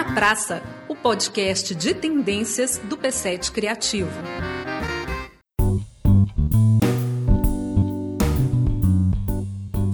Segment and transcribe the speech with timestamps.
[0.00, 4.10] na Praça, o podcast de tendências do P7 Criativo.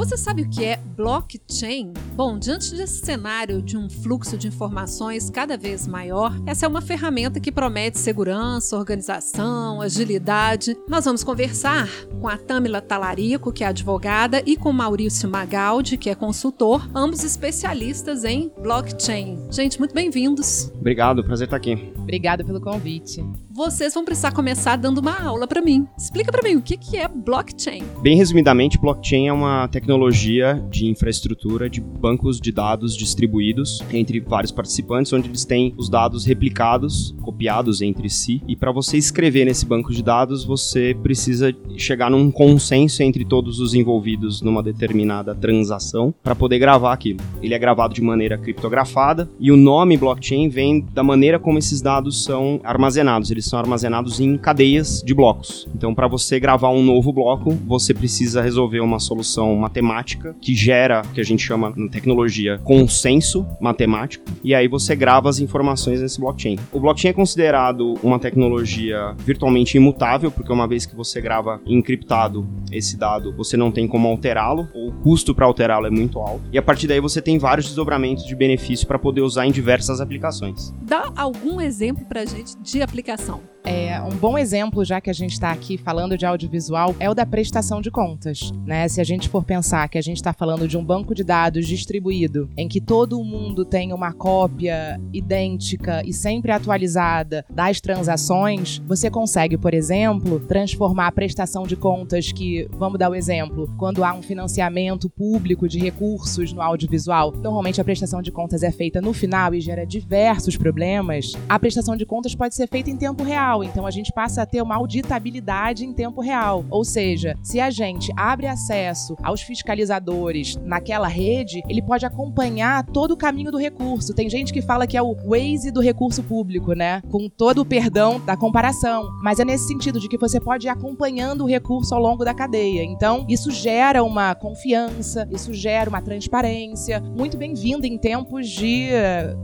[0.06, 1.92] Você sabe o que é blockchain?
[2.14, 6.80] Bom, diante desse cenário de um fluxo de informações cada vez maior, essa é uma
[6.80, 10.76] ferramenta que promete segurança, organização, agilidade.
[10.88, 11.88] Nós vamos conversar
[12.20, 17.24] com a Tamila Talarico, que é advogada, e com Maurício Magaldi, que é consultor, ambos
[17.24, 19.48] especialistas em blockchain.
[19.50, 20.70] Gente, muito bem-vindos.
[20.78, 21.92] Obrigado, prazer estar aqui.
[21.98, 23.24] Obrigada pelo convite.
[23.56, 25.88] Vocês vão precisar começar dando uma aula para mim.
[25.96, 27.82] Explica para mim o que é blockchain.
[28.02, 34.52] Bem resumidamente, blockchain é uma tecnologia de infraestrutura de bancos de dados distribuídos entre vários
[34.52, 38.42] participantes, onde eles têm os dados replicados, copiados entre si.
[38.46, 43.58] E para você escrever nesse banco de dados, você precisa chegar num consenso entre todos
[43.58, 47.20] os envolvidos numa determinada transação para poder gravar aquilo.
[47.40, 51.80] Ele é gravado de maneira criptografada e o nome blockchain vem da maneira como esses
[51.80, 53.30] dados são armazenados.
[53.30, 55.66] Eles são armazenados em cadeias de blocos.
[55.74, 61.02] Então, para você gravar um novo bloco, você precisa resolver uma solução matemática que gera,
[61.14, 66.20] que a gente chama na tecnologia, consenso matemático, e aí você grava as informações nesse
[66.20, 66.58] blockchain.
[66.72, 72.46] O blockchain é considerado uma tecnologia virtualmente imutável, porque uma vez que você grava encriptado
[72.72, 76.44] esse dado, você não tem como alterá-lo, ou o custo para alterá-lo é muito alto,
[76.52, 80.00] e a partir daí você tem vários desdobramentos de benefício para poder usar em diversas
[80.00, 80.74] aplicações.
[80.82, 83.35] Dá algum exemplo para gente de aplicação?
[83.66, 87.14] É, um bom exemplo, já que a gente está aqui falando de audiovisual, é o
[87.14, 88.52] da prestação de contas.
[88.64, 88.86] Né?
[88.86, 91.66] Se a gente for pensar que a gente está falando de um banco de dados
[91.66, 99.10] distribuído, em que todo mundo tem uma cópia idêntica e sempre atualizada das transações, você
[99.10, 104.04] consegue, por exemplo, transformar a prestação de contas que, vamos dar o um exemplo, quando
[104.04, 109.00] há um financiamento público de recursos no audiovisual, normalmente a prestação de contas é feita
[109.00, 111.32] no final e gera diversos problemas.
[111.48, 113.62] A prestação de contas pode ser feita em tempo real.
[113.62, 116.64] Então a gente passa a ter uma auditabilidade em tempo real.
[116.70, 123.12] Ou seja, se a gente abre acesso aos fiscalizadores naquela rede, ele pode acompanhar todo
[123.12, 124.14] o caminho do recurso.
[124.14, 127.02] Tem gente que fala que é o Waze do recurso público, né?
[127.10, 129.10] Com todo o perdão da comparação.
[129.22, 132.32] Mas é nesse sentido de que você pode ir acompanhando o recurso ao longo da
[132.32, 132.84] cadeia.
[132.84, 138.88] Então, isso gera uma confiança, isso gera uma transparência muito bem-vinda em tempos de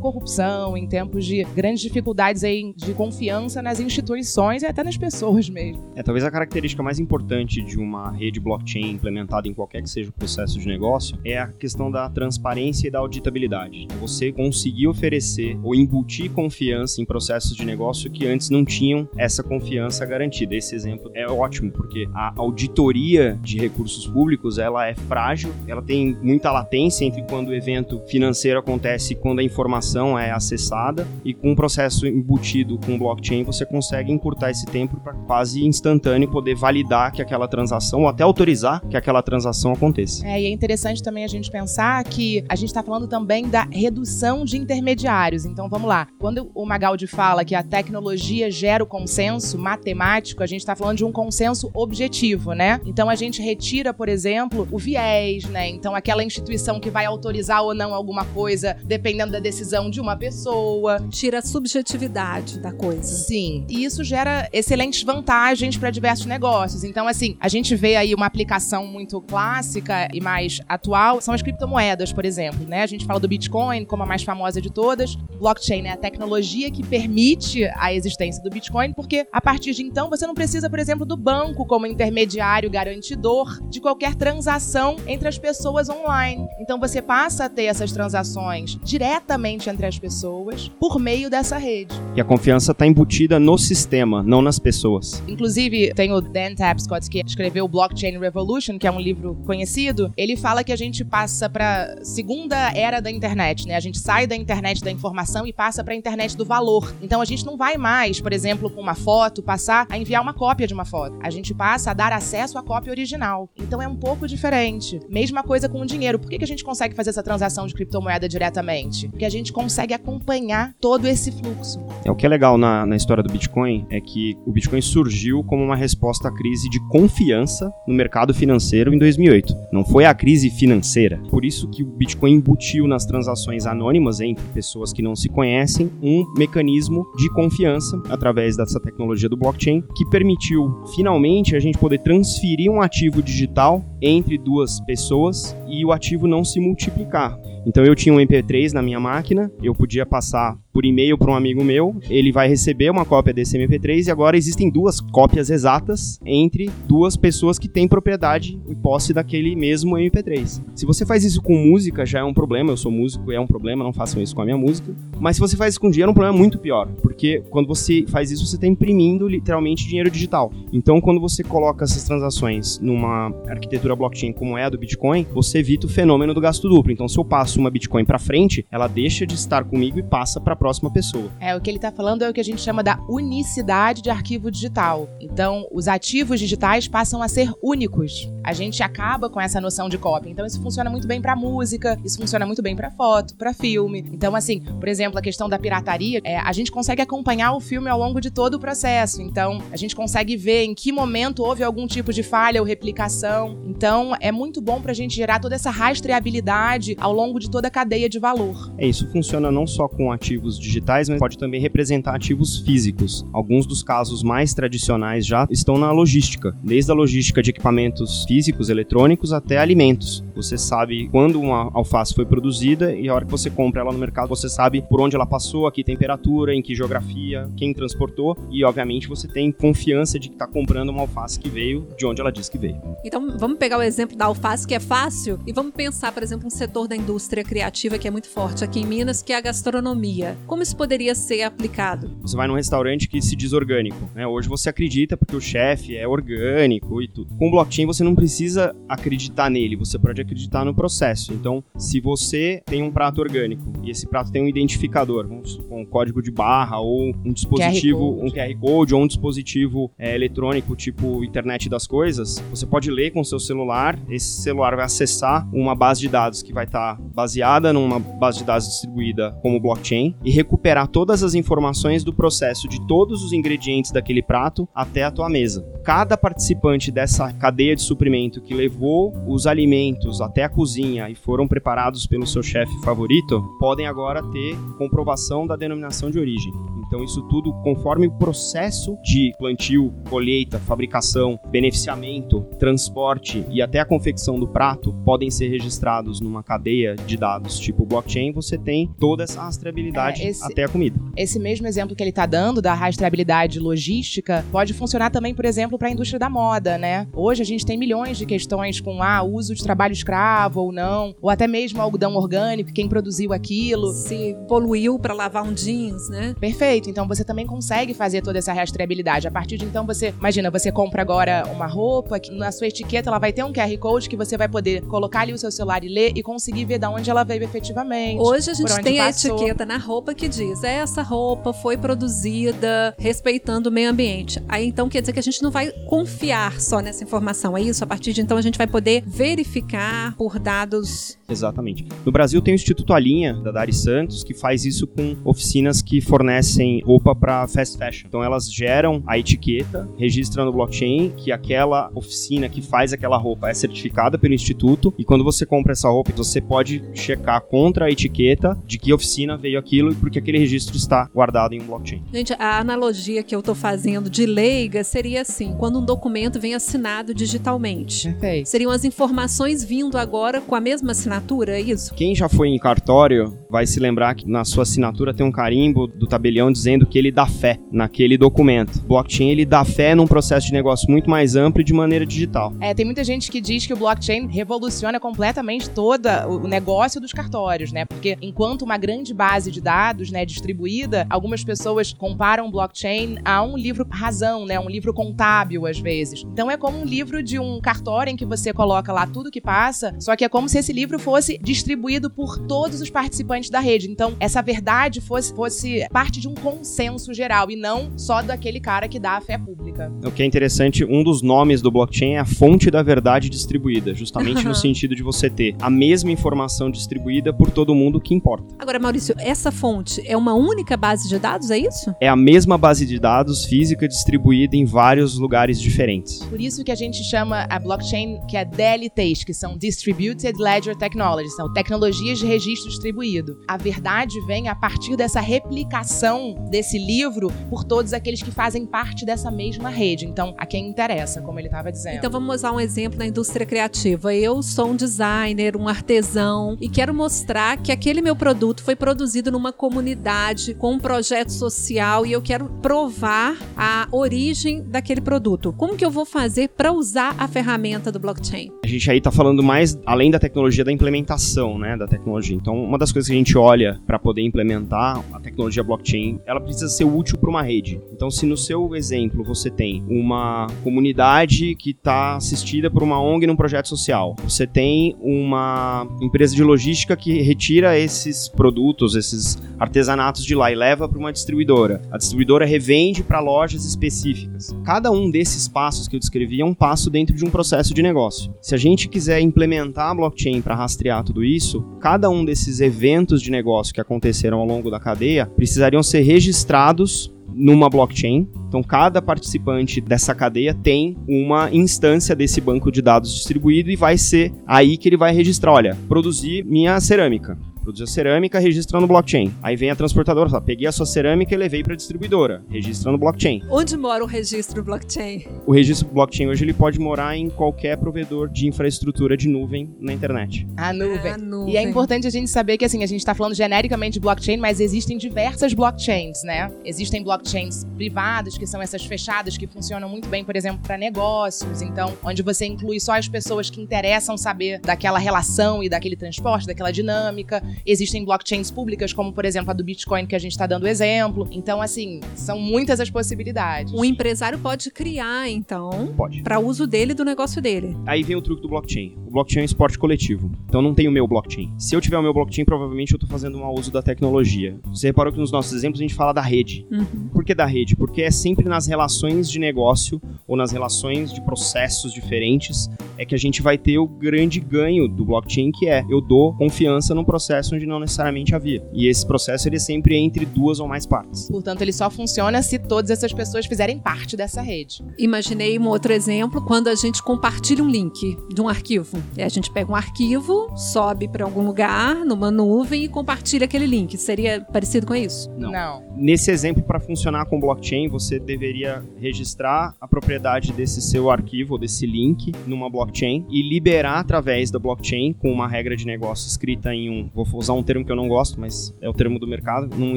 [0.01, 5.49] corrupção, em tempos de grandes dificuldades aí de confiança nas instituições e até nas pessoas
[5.49, 5.83] mesmo.
[5.97, 10.11] É, talvez a característica mais importante de uma rede blockchain implementada em qualquer que seja
[10.11, 13.89] o processo de negócio é a questão da transparência e da auditabilidade.
[13.99, 19.43] Você conseguir oferecer ou embutir confiança em processos de negócio que antes não tinham essa
[19.43, 20.55] confiança garantida.
[20.55, 26.15] Esse exemplo é ótimo porque a auditoria de recursos públicos ela é frágil, ela tem
[26.21, 31.33] muita latência entre quando o evento financeiro acontece e quando a informação é acessada e
[31.33, 36.31] com um processo embutido com blockchain você consegue consegue encurtar esse tempo para quase instantâneo
[36.31, 40.27] poder validar que aquela transação ou até autorizar que aquela transação aconteça.
[40.27, 43.67] É, e é interessante também a gente pensar que a gente está falando também da
[43.71, 45.45] redução de intermediários.
[45.45, 46.09] Então vamos lá.
[46.19, 50.99] Quando o Magaldi fala que a tecnologia gera o consenso matemático, a gente está falando
[50.99, 52.81] de um consenso objetivo, né?
[52.87, 55.69] Então a gente retira, por exemplo, o viés, né?
[55.69, 60.17] Então aquela instituição que vai autorizar ou não alguma coisa, dependendo da decisão de uma
[60.17, 60.99] pessoa.
[61.11, 63.03] Tira a subjetividade da coisa.
[63.03, 63.42] Sim.
[63.69, 66.85] E isso gera excelentes vantagens para diversos negócios.
[66.85, 71.43] Então, assim, a gente vê aí uma aplicação muito clássica e mais atual, são as
[71.43, 72.83] criptomoedas, por exemplo, né?
[72.83, 75.17] A gente fala do Bitcoin como a mais famosa de todas.
[75.39, 80.09] Blockchain é a tecnologia que permite a existência do Bitcoin, porque a partir de então
[80.09, 85.39] você não precisa, por exemplo, do banco como intermediário garantidor de qualquer transação entre as
[85.39, 86.47] pessoas online.
[86.61, 91.95] Então você passa a ter essas transações diretamente entre as pessoas por meio dessa rede.
[92.15, 95.23] E a confiança está embutida no sistema, não nas pessoas.
[95.27, 100.13] Inclusive, tem o Dan Tapscott que escreveu Blockchain Revolution, que é um livro conhecido.
[100.17, 103.77] Ele fala que a gente passa para segunda era da internet, né?
[103.77, 106.95] A gente sai da internet da informação e passa para a internet do valor.
[107.03, 110.35] Então a gente não vai mais, por exemplo, com uma foto, passar a enviar uma
[110.35, 111.17] cópia de uma foto.
[111.23, 113.49] A gente passa a dar acesso à cópia original.
[113.59, 115.01] Então é um pouco diferente.
[115.09, 116.19] Mesma coisa com o dinheiro.
[116.19, 119.09] Por que, que a gente consegue fazer essa transação de criptomoeda diretamente?
[119.09, 121.81] Porque a gente consegue acompanhar todo esse fluxo.
[122.05, 124.81] É o que é legal na, na história do Bitcoin Bitcoin é que o Bitcoin
[124.81, 129.55] surgiu como uma resposta à crise de confiança no mercado financeiro em 2008.
[129.73, 131.21] Não foi a crise financeira.
[131.31, 135.91] Por isso que o Bitcoin embutiu nas transações anônimas entre pessoas que não se conhecem
[136.03, 141.99] um mecanismo de confiança através dessa tecnologia do blockchain que permitiu finalmente a gente poder
[141.99, 147.39] transferir um ativo digital entre duas pessoas e o ativo não se multiplicar.
[147.65, 151.35] Então eu tinha um MP3 na minha máquina, eu podia passar por e-mail para um
[151.35, 156.19] amigo meu, ele vai receber uma cópia desse MP3 e agora existem duas cópias exatas
[156.25, 160.63] entre duas pessoas que têm propriedade e posse daquele mesmo MP3.
[160.75, 163.47] Se você faz isso com música, já é um problema, eu sou músico, é um
[163.47, 164.95] problema, não façam isso com a minha música.
[165.21, 168.05] Mas se você faz isso com dinheiro, é um problema muito pior, porque quando você
[168.09, 170.53] faz isso, você está imprimindo literalmente dinheiro digital.
[170.73, 175.59] Então, quando você coloca essas transações numa arquitetura blockchain como é a do Bitcoin, você
[175.59, 176.93] evita o fenômeno do gasto duplo.
[176.93, 180.41] Então, se eu passo uma Bitcoin para frente, ela deixa de estar comigo e passa
[180.41, 181.29] para próxima pessoa.
[181.41, 184.11] É, o que ele está falando é o que a gente chama da unicidade de
[184.11, 185.09] arquivo digital.
[185.21, 188.31] Então, os ativos digitais passam a ser únicos.
[188.45, 190.31] A gente acaba com essa noção de cópia.
[190.31, 194.05] Então, isso funciona muito bem para música, isso funciona muito bem para foto, para filme.
[194.13, 197.89] Então, assim, por exemplo, a questão da pirataria, é, a gente consegue acompanhar o filme
[197.89, 199.21] ao longo de todo o processo.
[199.21, 203.59] Então, a gente consegue ver em que momento houve algum tipo de falha ou replicação.
[203.67, 207.67] Então, é muito bom para a gente gerar toda essa rastreabilidade ao longo de toda
[207.67, 208.73] a cadeia de valor.
[208.79, 213.25] É, isso funciona não só com ativos ativos digitais, mas pode também representar ativos físicos.
[213.33, 218.69] Alguns dos casos mais tradicionais já estão na logística, desde a logística de equipamentos físicos,
[218.69, 220.25] eletrônicos, até alimentos.
[220.35, 223.99] Você sabe quando uma alface foi produzida e a hora que você compra ela no
[223.99, 228.37] mercado, você sabe por onde ela passou, a que temperatura, em que geografia, quem transportou
[228.51, 232.21] e, obviamente, você tem confiança de que está comprando uma alface que veio de onde
[232.21, 232.81] ela diz que veio.
[233.05, 236.47] Então, vamos pegar o exemplo da alface, que é fácil, e vamos pensar, por exemplo,
[236.47, 239.41] um setor da indústria criativa que é muito forte aqui em Minas, que é a
[239.41, 240.37] gastronomia.
[240.47, 242.11] Como isso poderia ser aplicado?
[242.21, 244.27] Você vai num restaurante que se diz orgânico, né?
[244.27, 247.35] Hoje você acredita porque o chefe é orgânico e tudo.
[247.37, 251.33] Com blockchain você não precisa acreditar nele, você pode acreditar no processo.
[251.33, 255.27] Então, se você tem um prato orgânico e esse prato tem um identificador,
[255.71, 260.15] um código de barra ou um dispositivo, QR um QR Code ou um dispositivo é,
[260.15, 263.99] eletrônico tipo internet das coisas, você pode ler com seu celular.
[264.09, 268.39] Esse celular vai acessar uma base de dados que vai estar tá baseada numa base
[268.39, 273.33] de dados distribuída como blockchain e recuperar todas as informações do processo de todos os
[273.33, 275.65] ingredientes daquele prato até a tua mesa.
[275.85, 281.47] Cada participante dessa cadeia de suprimento que levou os alimentos até a cozinha e foram
[281.47, 286.53] preparados pelo seu chefe favorito, podem agora ter comprovação da denominação de origem.
[286.93, 293.85] Então, isso tudo conforme o processo de plantio, colheita, fabricação, beneficiamento, transporte e até a
[293.87, 298.31] confecção do prato podem ser registrados numa cadeia de dados tipo blockchain.
[298.33, 301.01] Você tem toda essa rastreabilidade é, esse, até a comida.
[301.17, 305.79] Esse mesmo exemplo que ele está dando da rastreabilidade logística pode funcionar também, por exemplo,
[305.79, 307.09] para a indústria da moda, né?
[307.15, 311.15] Hoje a gente tem milhões de questões com ah, uso de trabalho escravo ou não,
[311.23, 313.95] ou até mesmo algodão orgânico, quem produziu aquilo.
[313.95, 316.35] Se poluiu para lavar um jeans, né?
[316.39, 319.27] Perfeito Então você também consegue fazer toda essa rastreabilidade.
[319.27, 323.11] A partir de então você, imagina, você compra agora uma roupa, que na sua etiqueta
[323.11, 325.85] ela vai ter um QR Code que você vai poder colocar ali o seu celular
[325.85, 328.21] e ler e conseguir ver de onde ela veio efetivamente.
[328.21, 329.33] Hoje a gente tem passou.
[329.33, 334.43] a etiqueta na roupa que diz: essa roupa foi produzida respeitando o meio ambiente.
[334.49, 337.85] Aí então quer dizer que a gente não vai confiar só nessa informação, é isso?
[337.85, 341.19] A partir de então a gente vai poder verificar por dados.
[341.29, 341.87] Exatamente.
[342.05, 346.01] No Brasil tem o Instituto Alinha, da Dari Santos, que faz isso com oficinas que
[346.01, 348.07] fornecem roupa para fast fashion.
[348.09, 353.51] Então elas geram a etiqueta, registram no blockchain que aquela oficina que faz aquela roupa
[353.51, 357.91] é certificada pelo instituto e quando você compra essa roupa, você pode checar contra a
[357.91, 362.03] etiqueta de que oficina veio aquilo e porque aquele registro está guardado em um blockchain.
[362.13, 366.55] Gente, a analogia que eu estou fazendo de leiga seria assim, quando um documento vem
[366.55, 368.09] assinado digitalmente.
[368.11, 368.49] Perfeito.
[368.49, 371.95] Seriam as informações vindo agora com a mesma assinatura, é isso?
[371.95, 375.87] Quem já foi em cartório vai se lembrar que na sua assinatura tem um carimbo
[375.87, 378.81] do tabelião dizendo que ele dá fé naquele documento.
[378.83, 382.53] Blockchain ele dá fé num processo de negócio muito mais amplo e de maneira digital.
[382.61, 387.13] É, tem muita gente que diz que o blockchain revoluciona completamente todo o negócio dos
[387.13, 387.85] cartórios, né?
[387.85, 393.57] Porque enquanto uma grande base de dados, né, distribuída, algumas pessoas comparam blockchain a um
[393.57, 396.23] livro razão, né, um livro contábil às vezes.
[396.33, 399.41] Então é como um livro de um cartório em que você coloca lá tudo que
[399.41, 403.59] passa, só que é como se esse livro fosse distribuído por todos os participantes da
[403.59, 403.91] rede.
[403.91, 408.89] Então essa verdade fosse, fosse parte de um consenso geral e não só daquele cara
[408.89, 409.93] que dá a fé pública.
[410.05, 413.95] O que é interessante, um dos nomes do blockchain é a fonte da verdade distribuída,
[413.95, 418.55] justamente no sentido de você ter a mesma informação distribuída por todo mundo que importa.
[418.59, 421.95] Agora, Maurício, essa fonte é uma única base de dados, é isso?
[422.01, 426.25] É a mesma base de dados física distribuída em vários lugares diferentes.
[426.25, 430.77] Por isso que a gente chama a blockchain que é DLTs, que são Distributed Ledger
[430.77, 433.39] Technologies, são tecnologias de registro distribuído.
[433.47, 439.05] A verdade vem a partir dessa replicação desse livro por todos aqueles que fazem parte
[439.05, 440.07] dessa mesma rede.
[440.07, 441.97] Então, a quem interessa, como ele estava dizendo.
[441.97, 444.15] Então, vamos usar um exemplo na indústria criativa.
[444.15, 449.31] Eu sou um designer, um artesão e quero mostrar que aquele meu produto foi produzido
[449.31, 455.53] numa comunidade com um projeto social e eu quero provar a origem daquele produto.
[455.53, 458.51] Como que eu vou fazer para usar a ferramenta do blockchain?
[458.65, 462.37] A gente aí está falando mais além da tecnologia da implementação, né, da tecnologia.
[462.37, 466.41] Então, uma das coisas que a gente olha para poder implementar a tecnologia blockchain, ela
[466.41, 467.81] precisa ser útil para uma rede.
[467.93, 473.27] Então, se no seu exemplo você tem uma comunidade que está assistida por uma ONG
[473.27, 480.25] num projeto social, você tem uma empresa de logística que retira esses produtos, esses artesanatos
[480.25, 481.83] de lá e leva para uma distribuidora.
[481.91, 484.55] A distribuidora revende para lojas específicas.
[484.65, 487.83] Cada um desses passos que eu descrevi é um passo dentro de um processo de
[487.83, 488.35] negócio.
[488.41, 493.23] Se a gente quiser implementar a blockchain para rastrear tudo isso, cada um desses eventos
[493.23, 498.29] de negócio que aconteceram ao longo da cadeia precisariam ser registrados numa blockchain.
[498.49, 503.97] Então, cada participante dessa cadeia tem uma instância desse banco de dados distribuído e vai
[503.97, 509.33] ser aí que ele vai registrar: olha, produzir minha cerâmica produziu cerâmica, registra no blockchain.
[509.43, 512.91] Aí vem a transportadora, fala, peguei a sua cerâmica e levei para a distribuidora, registra
[512.91, 513.43] no blockchain.
[513.49, 515.25] Onde mora o registro blockchain?
[515.47, 519.93] O registro blockchain hoje ele pode morar em qualquer provedor de infraestrutura de nuvem na
[519.93, 520.47] internet.
[520.57, 521.13] A nuvem.
[521.13, 521.55] A nuvem.
[521.55, 524.37] E é importante a gente saber que assim, a gente está falando genericamente de blockchain,
[524.37, 526.51] mas existem diversas blockchains, né?
[526.65, 531.63] Existem blockchains privadas, que são essas fechadas que funcionam muito bem, por exemplo, para negócios,
[531.63, 536.47] então, onde você inclui só as pessoas que interessam saber daquela relação e daquele transporte,
[536.47, 537.43] daquela dinâmica.
[537.67, 541.29] Existem blockchains públicas, como por exemplo a do Bitcoin que a gente está dando exemplo.
[541.31, 543.73] Então, assim, são muitas as possibilidades.
[543.73, 546.23] Um empresário pode criar, então, Pode.
[546.23, 547.77] para uso dele e do negócio dele.
[547.87, 548.95] Aí vem o truque do blockchain.
[549.07, 550.31] O blockchain é um esporte coletivo.
[550.49, 551.53] Então não tem o meu blockchain.
[551.59, 554.59] Se eu tiver o meu blockchain, provavelmente eu estou fazendo um mau uso da tecnologia.
[554.67, 556.67] Você reparou que nos nossos exemplos a gente fala da rede.
[556.71, 557.09] Uhum.
[557.13, 557.75] Por que da rede?
[557.75, 562.69] Porque é sempre nas relações de negócio ou nas relações de processos diferentes
[562.99, 566.35] é que a gente vai ter o grande ganho do blockchain, que é eu dou
[566.35, 568.63] confiança num processo onde não necessariamente havia.
[568.73, 571.29] E esse processo ele é sempre entre duas ou mais partes.
[571.29, 574.85] Portanto, ele só funciona se todas essas pessoas fizerem parte dessa rede.
[574.99, 579.03] Imaginei um outro exemplo quando a gente compartilha um link de um arquivo.
[579.17, 583.67] E a gente pega um arquivo, sobe para algum lugar, numa nuvem e compartilha aquele
[583.67, 583.97] link.
[583.97, 585.31] Seria parecido com isso?
[585.39, 585.83] Não.
[585.97, 591.59] Nesse exemplo, para funcionar com blockchain, você deveria registrar a propriedade desse seu arquivo, ou
[591.59, 596.75] desse link, numa blockchain e liberar através da blockchain, com uma regra de negócio escrita
[596.75, 597.11] em um.
[597.15, 599.97] Vou usar um termo que eu não gosto, mas é o termo do mercado, num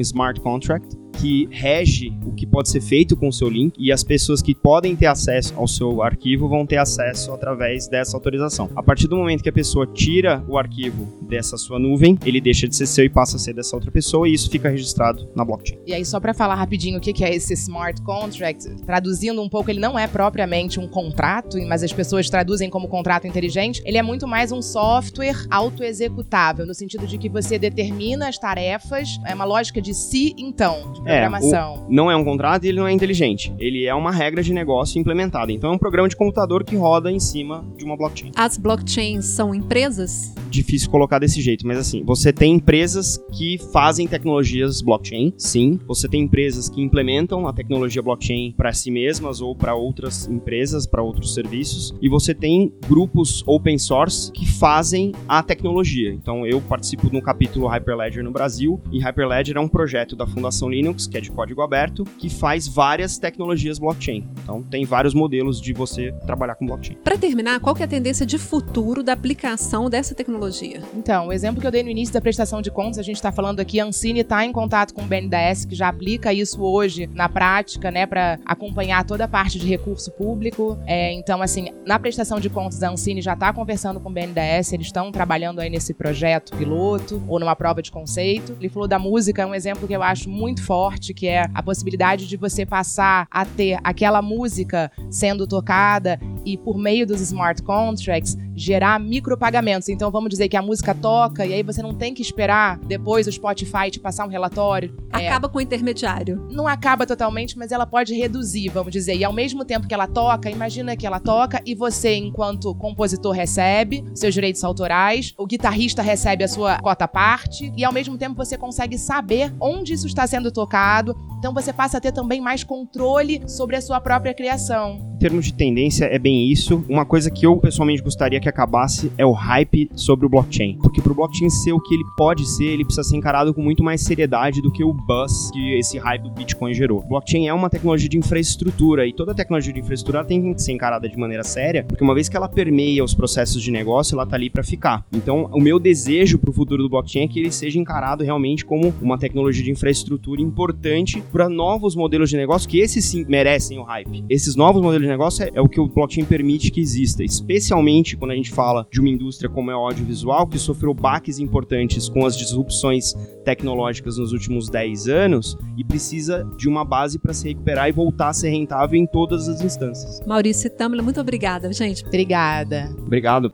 [0.00, 4.04] smart contract, que rege o que pode ser feito com o seu link e as
[4.04, 8.70] pessoas que podem ter acesso ao seu arquivo vão ter acesso através dessa autorização.
[8.76, 12.68] A partir do momento que a pessoa tira o arquivo dessa sua nuvem, ele deixa
[12.68, 15.44] de ser seu e passa a ser dessa outra pessoa e isso fica registrado na
[15.44, 15.78] blockchain.
[15.86, 19.70] E aí, só para falar rapidinho o que é esse smart contract, traduzindo um pouco,
[19.70, 23.82] ele não é propriamente um contrato, mas as pessoas traduzem como contrato inteligente.
[23.84, 29.18] Ele é muito mais um software autoexecutável, no sentido de que você determina as tarefas,
[29.26, 31.86] é uma lógica de si então, de programação.
[31.88, 33.54] o- não é um contrato e ele não é inteligente.
[33.58, 35.52] Ele é uma regra de negócio implementada.
[35.52, 38.32] Então é um programa de computador que roda em cima de uma blockchain.
[38.36, 40.34] As blockchains são empresas?
[40.50, 45.78] Difícil colocar desse jeito, mas assim, você tem empresas que fazem tecnologias blockchain, sim.
[45.86, 50.86] Você tem empresas que implementam a tecnologia blockchain para si mesmas ou para outras empresas,
[50.86, 51.94] para outros serviços.
[52.00, 56.12] E você tem grupos open source que fazem a tecnologia.
[56.12, 60.68] Então eu participo no capítulo Hyperledger no Brasil e Hyperledger é um projeto da Fundação
[60.68, 64.24] Linux, que é de código aberto, que faz várias tecnologias blockchain.
[64.42, 66.96] Então tem vários modelos de você trabalhar com blockchain.
[67.02, 70.80] Para terminar, qual que é a tendência de futuro da aplicação dessa tecnologia?
[70.94, 73.32] Então, o exemplo que eu dei no início da prestação de contas, a gente está
[73.32, 77.08] falando aqui, a Ancine está em contato com o BNDES, que já aplica isso hoje
[77.12, 80.78] na prática, né, para acompanhar toda a parte de recurso público.
[80.86, 84.72] É, então, assim, na prestação de contas, a Ancine já está conversando com o BNDES,
[84.72, 88.56] eles estão trabalhando aí nesse projeto piloto ou numa prova de conceito.
[88.60, 90.76] Ele falou da música, é um exemplo que eu acho muito forte,
[91.12, 96.78] que é a possibilidade de você passar a ter aquela música sendo tocada e por
[96.78, 99.88] meio dos smart contracts gerar micropagamentos.
[99.88, 103.26] Então vamos dizer que a música toca e aí você não tem que esperar depois
[103.26, 104.96] o Spotify te passar um relatório.
[105.12, 106.46] É, Acaba com o intermediário.
[106.50, 109.14] não acaba totalmente, mas ela pode reduzir, vamos dizer.
[109.16, 113.32] E ao mesmo tempo que ela toca, imagina que ela toca e você, enquanto compositor,
[113.32, 118.36] recebe seus direitos autorais, o guitarrista recebe a sua cota parte, e ao mesmo tempo
[118.36, 121.14] você consegue saber onde isso está sendo tocado.
[121.38, 125.15] Então você passa a ter também mais controle sobre a sua própria criação.
[125.18, 126.84] Termos de tendência, é bem isso.
[126.88, 130.78] Uma coisa que eu pessoalmente gostaria que acabasse é o hype sobre o blockchain.
[130.82, 133.82] Porque pro blockchain ser o que ele pode ser, ele precisa ser encarado com muito
[133.82, 137.02] mais seriedade do que o buzz que esse hype do Bitcoin gerou.
[137.02, 141.08] Blockchain é uma tecnologia de infraestrutura e toda tecnologia de infraestrutura tem que ser encarada
[141.08, 144.36] de maneira séria, porque uma vez que ela permeia os processos de negócio, ela tá
[144.36, 145.04] ali para ficar.
[145.12, 148.92] Então, o meu desejo pro futuro do blockchain é que ele seja encarado realmente como
[149.00, 153.82] uma tecnologia de infraestrutura importante para novos modelos de negócio que esses sim merecem o
[153.82, 154.24] hype.
[154.28, 158.16] Esses novos modelos de negócio é, é o que o blockchain permite que exista, especialmente
[158.16, 162.08] quando a gente fala de uma indústria como é o audiovisual, que sofreu baques importantes
[162.08, 167.48] com as disrupções tecnológicas nos últimos 10 anos e precisa de uma base para se
[167.48, 170.20] recuperar e voltar a ser rentável em todas as instâncias.
[170.26, 172.04] Maurício Tamla, muito obrigada, gente.
[172.04, 172.94] Obrigada.
[172.98, 173.52] Obrigado.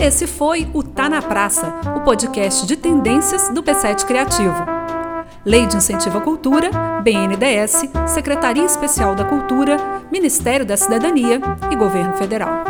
[0.00, 4.79] Esse foi o Tá na Praça, o podcast de tendências do P7 Criativo.
[5.44, 6.70] Lei de Incentivo à Cultura,
[7.02, 9.78] BNDES, Secretaria Especial da Cultura,
[10.12, 11.40] Ministério da Cidadania
[11.72, 12.69] e Governo Federal.